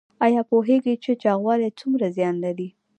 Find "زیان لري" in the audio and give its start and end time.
2.15-2.67